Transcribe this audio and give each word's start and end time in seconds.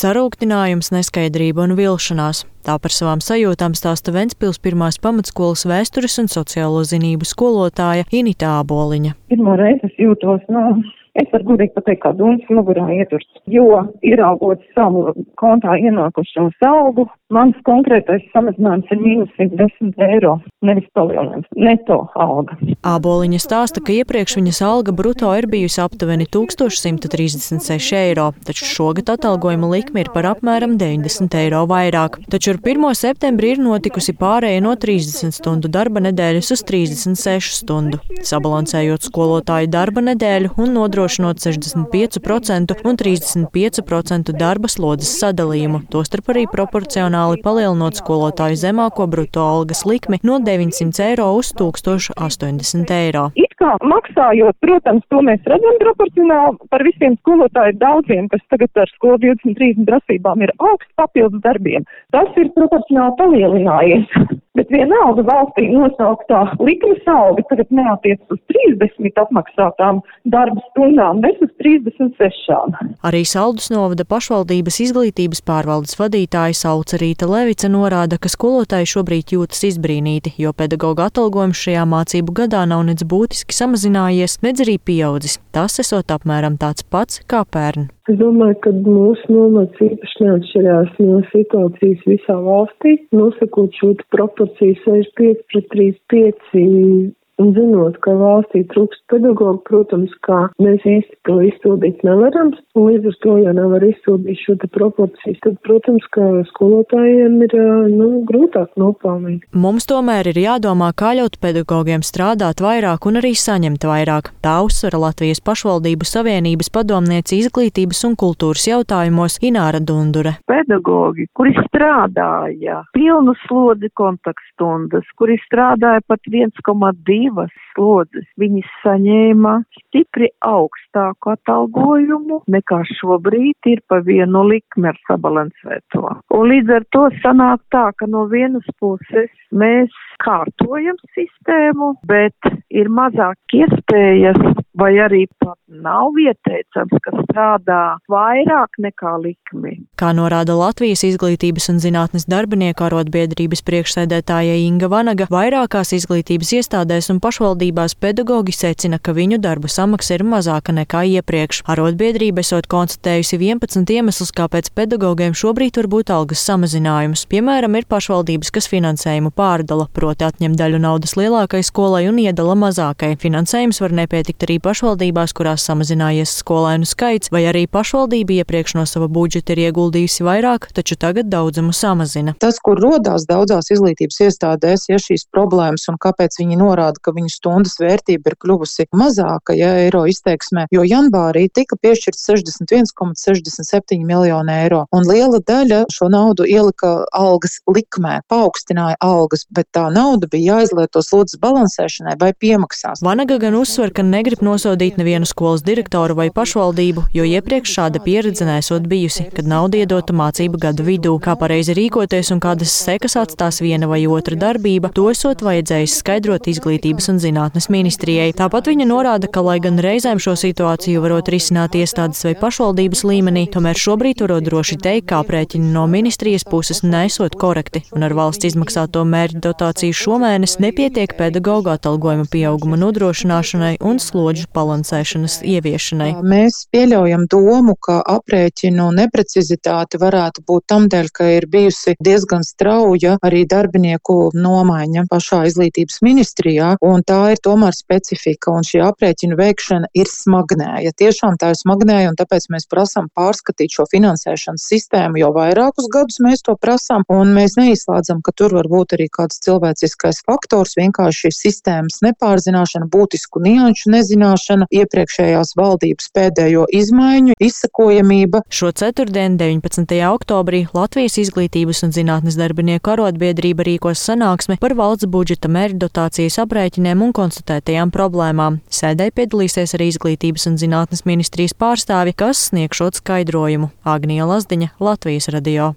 sarūktinājums, 0.00 0.92
neskaidrība 0.94 1.66
un 1.66 1.76
vilšanās. 1.78 2.44
Tā 2.66 2.76
par 2.80 2.94
savām 2.94 3.20
sajūtām 3.24 3.74
stāsta 3.78 4.14
Ventspils 4.14 4.60
pirmās 4.62 5.00
pamatskolas 5.02 5.66
vēstures 5.68 6.18
un 6.22 6.30
sociālo 6.32 6.84
zinību 6.88 7.28
skolotāja 7.28 8.08
Inita 8.12 8.56
Āboliņa. 8.60 9.16
Pirmo 9.32 9.56
reizi 9.60 9.88
es 9.90 10.00
jūtos, 10.00 10.44
nu, 10.52 10.80
Es 11.18 11.26
varu 11.32 11.48
gudīgi 11.48 11.74
pateikt, 11.74 12.04
kā 12.04 12.12
dūns 12.14 12.44
mugurā 12.54 12.84
iedurs, 12.94 13.26
jo 13.50 13.64
ieraugot 14.06 14.62
savu 14.76 15.10
kontā 15.42 15.74
ienākušo 15.82 16.46
algu, 16.68 17.08
mans 17.34 17.58
konkrētais 17.66 18.22
samazinājums 18.34 18.92
ir 18.94 19.02
mīnus 19.02 19.32
110 19.34 19.98
eiro, 20.06 20.36
nevis 20.66 20.86
palielinājums, 20.96 21.48
neto 21.56 21.98
alga. 22.20 22.56
Āboliņa 22.86 23.40
stāsta, 23.42 23.82
ka 23.84 23.94
iepriekš 23.94 24.36
viņas 24.38 24.60
alga 24.66 24.94
bruto 24.96 25.30
ir 25.36 25.48
bijusi 25.50 25.80
aptuveni 25.84 26.26
1136 26.30 27.96
eiro, 27.98 28.30
taču 28.46 28.68
šogad 28.68 29.12
atalgojuma 29.16 29.70
likme 29.74 30.04
ir 30.04 30.12
par 30.14 30.28
apmēram 30.34 30.76
90 30.80 31.38
eiro 31.40 31.64
vairāk. 31.70 32.20
Taču 32.32 32.54
ar 32.54 32.60
1. 32.62 32.86
septembri 32.98 33.54
ir 33.54 33.62
notikusi 33.62 34.14
pārēja 34.16 34.62
no 34.64 34.76
30 34.76 35.36
stundu 35.36 35.72
darba 35.72 36.04
nedēļas 36.06 36.52
uz 36.56 36.64
36 36.68 37.60
stundu, 37.62 38.00
sabalansējot 38.26 39.10
skolotāju 39.10 39.72
darba 39.72 40.04
nedēļu 40.10 40.54
un 40.60 40.76
nodrošinot 40.76 41.00
nodrošinot 41.00 41.38
65% 41.38 42.74
un 42.84 42.96
35% 42.96 44.32
darba 44.36 44.68
slodzes 44.68 45.12
sadalījumu, 45.20 45.84
tostarp 45.90 46.30
arī 46.32 46.46
proporcionāli 46.50 47.40
palielinot 47.44 48.00
skolotāju 48.00 48.58
zemāko 48.60 49.06
bruto 49.10 49.40
algas 49.40 49.84
likmi 49.88 50.20
no 50.22 50.38
900 50.50 51.06
eiro 51.06 51.30
uz 51.38 51.54
1080 51.56 52.94
eiro. 52.96 53.28
It 53.38 53.50
kā 53.60 53.76
maksājot, 53.84 54.56
protams, 54.64 55.04
to 55.12 55.22
mēs 55.26 55.44
redzam 55.52 55.78
proporcionāli 55.82 56.70
par 56.72 56.84
visiem 56.86 57.16
skolotāju 57.20 57.76
daudziem, 57.80 58.28
kas 58.32 58.44
tagad 58.52 58.84
ar 58.84 58.92
skolu 58.96 59.20
23 59.26 59.86
prasībām 59.88 60.46
ir 60.46 60.54
augsts 60.58 60.94
papildus 61.00 61.44
darbiem. 61.44 61.88
Tas 62.14 62.30
ir 62.40 62.52
proporcionāli 62.56 63.18
palielinājies. 63.20 64.16
Bet 64.58 64.66
vienalga 64.74 65.22
valstī 65.22 65.68
nosauktā 65.70 66.40
likmes 66.58 67.04
alga 67.06 67.44
tagad 67.52 67.68
neatiec 67.70 68.32
uz 68.34 68.40
30 68.50 69.20
apmaksātām 69.22 70.00
darba 70.26 70.64
stundām, 70.72 71.20
bet 71.22 71.38
uz 71.44 71.52
36. 71.62 72.80
Arī 73.06 73.20
Saldus 73.30 73.70
novada 73.70 74.02
pašvaldības 74.10 74.80
izglītības 74.88 75.44
pārvaldes 75.46 75.94
vadītāja 76.00 76.58
Sauca 76.58 76.98
Rīta 76.98 77.30
Levica 77.30 77.70
norāda, 77.70 78.18
ka 78.18 78.32
skolotāji 78.32 78.90
šobrīd 78.90 79.36
jūtas 79.36 79.62
izbrīnīti, 79.70 80.34
jo 80.42 80.50
pedagoģa 80.50 81.06
atalgojums 81.12 81.62
šajā 81.68 81.86
mācību 81.94 82.34
gadā 82.42 82.64
nav 82.66 82.82
nec 82.90 83.06
būtiski 83.06 83.54
samazinājies, 83.54 84.40
nedz 84.42 84.66
arī 84.66 84.80
pieaudzis. 84.82 85.38
Tas 85.54 85.78
esot 85.78 86.10
apmēram 86.10 86.58
tāds 86.58 86.82
pats 86.82 87.22
kā 87.30 87.46
pērn. 87.46 87.86
Es 88.10 88.16
domāju, 88.18 88.56
ka 88.64 88.70
mūsu 88.74 89.30
nomads 89.30 89.82
īpaši 89.86 90.24
neatšķirās 90.24 90.96
no 90.98 91.20
situācijas 91.30 92.00
visā 92.10 92.34
valstī. 92.42 92.96
Nosakot 93.14 93.76
šo 93.78 93.92
proporciju 94.10 94.74
65 94.82 95.44
pret 95.52 95.68
35 95.76 97.19
Un 97.40 97.54
zinot, 97.56 97.96
ka 98.04 98.12
valstī 98.20 98.60
trūkst 98.68 99.06
pedagogu, 99.08 99.62
protams, 99.64 100.12
kā 100.26 100.42
mēs 100.60 100.82
īsti 100.84 101.14
to 101.24 101.38
izpildīt 101.46 102.02
nevaram, 102.04 102.50
un 102.76 102.88
līdz 102.90 103.08
ar 103.08 103.16
to, 103.24 103.36
ja 103.40 103.54
nevar 103.56 103.84
izpildīt 103.86 104.42
šo 104.42 104.58
te 104.60 104.68
proporcijas, 104.68 105.38
tad, 105.46 105.56
protams, 105.64 106.04
ka 106.12 106.26
skolotājiem 106.50 107.38
ir, 107.46 107.54
nu, 107.94 108.08
grūtāk 108.28 108.76
nopelnīt. 108.80 109.46
Mums 109.56 109.88
tomēr 109.88 110.28
ir 110.34 110.42
jādomā, 110.42 110.90
kā 110.92 111.14
ļaut 111.16 111.38
pedagogiem 111.40 112.04
strādāt 112.04 112.60
vairāk 112.60 113.08
un 113.08 113.22
arī 113.22 113.32
saņemt 113.32 113.88
vairāk. 113.88 114.34
Tā 114.44 114.58
uzsvera 114.66 115.00
Latvijas 115.06 115.40
pašvaldību 115.46 116.04
savienības 116.04 116.68
padomniece 116.76 117.40
izglītības 117.40 118.04
un 118.10 118.18
kultūras 118.20 118.68
jautājumos 118.68 119.38
Ināra 119.40 119.80
Dundure. 119.80 120.36
Pedagogi, 120.50 121.24
kuri 121.32 121.56
strādāja 121.70 122.82
pilnu 122.92 123.32
slodzi 123.46 123.88
kontaktstundas, 123.96 125.08
kuri 125.16 125.40
strādāja 125.46 126.04
pat 126.04 126.20
1,2 126.28 127.29
divas 127.30 127.52
slodzes. 127.72 128.26
Viņi 128.40 128.62
saņēma 128.82 129.54
stipri 129.78 130.30
augstāku 130.44 131.34
atalgojumu 131.34 132.42
nekā 132.50 132.82
šobrīd 132.98 133.70
ir 133.70 133.82
pa 133.88 134.00
vienu 134.04 134.44
likmi 134.48 134.90
ar 134.90 134.98
sabalansēto. 135.08 136.16
Un 136.34 136.48
līdz 136.50 136.74
ar 136.78 136.86
to 136.94 137.06
sanāk 137.22 137.62
tā, 137.70 137.90
ka 137.96 138.08
no 138.10 138.26
vienas 138.30 138.66
puses 138.80 139.30
mēs 139.50 139.94
kārtojam 140.24 140.98
sistēmu, 141.14 141.94
bet 142.06 142.52
ir 142.70 142.90
mazāk 142.90 143.38
iespējas 143.56 144.40
vai 144.80 144.92
arī 145.02 145.26
pat 145.42 145.58
nav 145.68 146.18
ieteicams, 146.20 147.00
ka 147.04 147.14
strādā 147.24 147.82
vairāk 148.10 148.78
nekā 148.80 149.16
likmi. 149.24 149.79
Kā 150.00 150.14
norāda 150.16 150.54
Latvijas 150.56 151.02
izglītības 151.04 151.66
un 151.68 151.78
zinātnes 151.82 152.24
darbinieku 152.24 152.86
arotbiedrības 152.86 153.60
priekšsēdētāja 153.66 154.54
Inga 154.62 154.88
Vanaga, 154.88 155.26
vairākās 155.28 155.90
izglītības 155.92 156.54
iestādēs 156.56 157.10
un 157.12 157.18
pašvaldībās 157.20 157.98
pedagoģi 158.00 158.54
secina, 158.56 158.96
ka 158.96 159.12
viņu 159.12 159.36
darba 159.44 159.68
samaksa 159.68 160.16
ir 160.16 160.24
mazāka 160.24 160.72
nekā 160.72 161.02
iepriekš. 161.18 161.60
Arotbiedrība 161.68 162.40
esot 162.40 162.64
konstatējusi 162.72 163.36
11 163.42 163.92
iemeslus, 163.92 164.32
kāpēc 164.40 164.70
pedagogiem 164.72 165.36
šobrīd 165.36 165.76
var 165.82 165.90
būt 165.92 166.14
algas 166.16 166.46
samazinājums. 166.48 167.26
Piemēram, 167.28 167.76
ir 167.76 167.84
pašvaldības, 167.92 168.54
kas 168.56 168.70
finansējumu 168.72 169.34
pārdala, 169.36 169.84
proti 169.92 170.24
atņem 170.30 170.56
daļu 170.56 170.80
naudas 170.80 171.12
lielākai 171.20 171.60
skolai 171.60 172.06
un 172.08 172.22
iedala 172.24 172.56
mazākai. 172.56 173.18
Finansējums 173.20 173.82
var 173.84 173.98
nepietikt 174.00 174.48
arī 174.48 174.56
pašvaldībās, 174.64 175.36
kurās 175.36 175.68
samazinājies 175.68 176.38
skolēnu 176.40 176.88
skaits, 176.88 177.28
vai 177.36 177.44
arī 177.52 177.66
pašvaldība 177.68 178.40
iepriekš 178.40 178.78
no 178.80 178.88
sava 178.88 179.12
budžeta 179.12 179.52
ir 179.52 179.66
ieguldījusi 179.68 179.89
vairāk, 180.24 180.68
taču 180.76 180.96
tagad 181.00 181.30
daudzumu 181.32 181.72
samazina. 181.72 182.34
Tas, 182.40 182.58
kur 182.62 182.80
rodās 182.80 183.26
daudzās 183.28 183.70
izglītības 183.74 184.20
iestādēs, 184.26 184.86
ja 184.90 184.98
šīs 185.00 185.26
problēmas 185.34 185.88
un 185.90 185.98
kāpēc 186.00 186.38
viņi 186.40 186.58
norāda, 186.60 187.00
ka 187.02 187.14
viņu 187.16 187.32
stundas 187.32 187.76
vērtība 187.80 188.32
ir 188.32 188.36
kļuvusi 188.40 188.88
mazāka, 188.96 189.54
ja 189.56 189.72
eiro 189.84 190.04
izteiksmē, 190.10 190.66
jo 190.74 190.84
janvārī 190.86 191.48
tika 191.52 191.76
piešķirts 191.80 192.26
61,67 192.30 194.04
miljonu 194.06 194.54
eiro, 194.54 194.84
un 194.94 195.06
liela 195.08 195.40
daļa 195.46 195.84
šo 195.92 196.10
naudu 196.12 196.46
ielika 196.48 197.04
algas 197.16 197.58
likmē, 197.70 198.20
paaugstināja 198.30 198.98
algas, 199.04 199.46
bet 199.54 199.68
tā 199.74 199.88
nauda 199.92 200.28
bija 200.30 200.56
jāizlieto 200.60 201.02
slodzes 201.04 201.40
balansēšanai 201.42 202.16
vai 202.20 202.32
piemaksās. 202.34 203.02
Vanaga 203.04 203.38
gan 203.42 203.56
uzsver, 203.58 203.92
ka 203.94 204.04
negrib 204.06 204.42
nosodīt 204.44 204.98
nevienu 205.00 205.28
skolas 205.28 205.64
direktoru 205.66 206.16
vai 206.18 206.28
pašvaldību, 206.34 207.06
jo 207.14 207.26
iepriekš 207.26 207.76
šāda 207.78 208.02
pieredze 208.04 208.46
nesot 208.48 208.86
bijusi, 208.90 209.28
kad 209.34 209.48
nauda 209.50 209.79
iedota 209.80 210.14
mācību 210.16 210.58
gadu 210.60 210.84
vidū. 210.86 211.14
Kā 211.22 211.34
pareizi 211.40 211.74
rīkoties 211.76 212.30
un 212.34 212.40
kādas 212.42 212.72
sekas 212.84 213.16
atstās 213.20 213.60
viena 213.64 213.88
vai 213.90 214.02
otra 214.10 214.36
darbība, 214.38 214.90
to 214.94 215.06
esot 215.12 215.44
vajadzējis 215.46 215.96
skaidrot 216.02 216.48
izglītības 216.50 217.10
un 217.12 217.20
zinātnes 217.22 217.70
ministrijai. 217.72 218.32
Tāpat 218.36 218.70
viņa 218.70 218.86
norāda, 218.90 219.30
ka, 219.32 219.42
lai 219.46 219.58
gan 219.62 219.80
reizēm 219.80 220.20
šo 220.22 220.34
situāciju 220.40 221.04
varot 221.04 221.30
risināt 221.32 221.78
iestādes 221.78 222.20
vai 222.26 222.34
pašvaldības 222.40 223.04
līmenī, 223.08 223.46
tomēr 223.54 223.78
šobrīd 223.80 224.24
varot 224.26 224.46
droši 224.48 224.78
teikt, 224.84 225.08
ka 225.10 225.22
aprēķini 225.24 225.72
no 225.74 225.86
ministrijas 225.90 226.44
puses 226.48 226.82
nesot 226.84 227.38
korekti, 227.40 227.84
un 227.96 228.04
ar 228.06 228.16
valsts 228.18 228.50
izmaksāto 228.50 229.06
mērķu 229.08 229.44
dotāciju 229.48 229.96
šomēnes 230.02 230.58
nepietiek 230.60 231.16
pedagoģa 231.18 231.78
atalgojuma 231.78 232.28
pieauguma 232.30 232.80
nodrošināšanai 232.84 233.78
un 233.80 234.02
slodžu 234.02 234.50
balansēšanas 234.54 235.40
ieviešanai. 235.46 236.12
Mēs 236.20 236.66
pieļaujam 236.74 237.26
domu, 237.30 237.78
ka 237.80 238.00
aprēķinu 238.18 238.90
neprecizitāte 239.00 239.69
varētu 240.00 240.44
būt 240.48 240.66
tam 240.70 240.88
dēļ, 240.92 241.10
ka 241.14 241.26
ir 241.36 241.46
bijusi 241.50 241.94
diezgan 242.02 242.44
strauja 242.46 243.16
arī 243.26 243.44
darbinieku 243.50 244.30
nomaiņa 244.34 245.06
pašā 245.10 245.42
izglītības 245.50 246.00
ministrijā, 246.06 246.74
un 246.84 247.04
tā 247.06 247.20
ir 247.34 247.42
tomēr 247.44 247.76
specifika, 247.76 248.54
un 248.56 248.66
šī 248.66 248.82
aprēķinu 248.86 249.38
veikšana 249.40 249.90
ir 249.94 250.10
smagnēja. 250.10 250.94
Tiešām 251.02 251.38
tā 251.40 251.52
ir 251.54 251.60
smagnēja, 251.60 252.12
un 252.12 252.18
tāpēc 252.20 252.48
mēs 252.54 252.68
prasām 252.70 253.10
pārskatīt 253.16 253.76
šo 253.76 253.86
finansēšanas 253.92 254.66
sistēmu, 254.72 255.20
jo 255.22 255.32
vairākus 255.36 255.90
gadus 255.92 256.20
mēs 256.24 256.44
to 256.46 256.56
prasām, 256.60 257.06
un 257.12 257.34
mēs 257.36 257.58
neizslēdzam, 257.60 258.22
ka 258.26 258.34
tur 258.36 258.56
var 258.58 258.70
būt 258.70 258.96
arī 258.98 259.10
kāds 259.12 259.42
cilvēciskais 259.46 260.22
faktors, 260.26 260.76
vienkārši 260.78 261.32
sistēmas 261.34 262.02
nepārzināšana, 262.06 262.90
būtisku 262.90 263.42
nianšu 263.44 263.94
nezināšana 263.94 264.30
zināšana, 264.30 264.66
iepriekšējās 264.70 265.54
valdības 265.58 266.10
pēdējo 266.14 266.66
izmaiņu 266.72 267.36
izsakojamība. 267.40 268.42
Šo 268.50 268.72
ceturtdienu, 268.72 269.38
19. 269.50 269.96
oktobrī, 270.14 270.62
Latvijas 270.76 271.18
izglītības 271.24 271.82
un 271.86 271.94
zinātnes 271.94 272.38
darbinieku 272.38 272.92
arotbiedrība 272.94 273.66
rīkos 273.66 274.02
sanāksmi 274.06 274.60
par 274.62 274.76
valsts 274.78 275.10
budžeta 275.10 275.50
mērķdotācijas 275.50 276.38
aprēķiniem 276.44 277.02
un 277.06 277.14
konstatētajām 277.16 277.90
problēmām. 277.94 278.60
Sēdē 278.70 279.10
piedalīsies 279.16 279.74
arī 279.78 279.90
izglītības 279.94 280.46
un 280.52 280.60
zinātnes 280.62 281.06
ministrijas 281.08 281.56
pārstāvi, 281.58 282.14
kas 282.14 282.46
sniegšot 282.52 283.02
skaidrojumu. 283.02 283.72
Agnija 283.82 284.30
Lazdiņa, 284.30 284.74
Latvijas 284.78 285.30
radio. 285.34 285.74